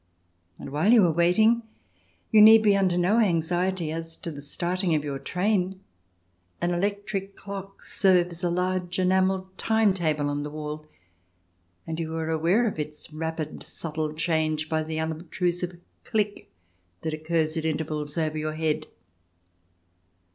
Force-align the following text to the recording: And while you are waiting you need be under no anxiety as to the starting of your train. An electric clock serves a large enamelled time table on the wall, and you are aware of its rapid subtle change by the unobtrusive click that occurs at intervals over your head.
And 0.57 0.71
while 0.71 0.91
you 0.91 1.05
are 1.05 1.11
waiting 1.11 1.61
you 2.31 2.41
need 2.41 2.63
be 2.63 2.75
under 2.75 2.97
no 2.97 3.19
anxiety 3.19 3.91
as 3.91 4.15
to 4.15 4.31
the 4.31 4.41
starting 4.41 4.95
of 4.95 5.03
your 5.03 5.19
train. 5.19 5.79
An 6.59 6.73
electric 6.73 7.35
clock 7.35 7.83
serves 7.83 8.43
a 8.43 8.49
large 8.49 8.97
enamelled 8.97 9.55
time 9.59 9.93
table 9.93 10.27
on 10.27 10.41
the 10.41 10.49
wall, 10.49 10.87
and 11.85 11.99
you 11.99 12.15
are 12.15 12.31
aware 12.31 12.67
of 12.67 12.79
its 12.79 13.13
rapid 13.13 13.61
subtle 13.61 14.13
change 14.13 14.69
by 14.69 14.81
the 14.81 14.99
unobtrusive 14.99 15.79
click 16.03 16.49
that 17.03 17.13
occurs 17.13 17.55
at 17.55 17.63
intervals 17.63 18.17
over 18.17 18.39
your 18.39 18.53
head. 18.55 18.87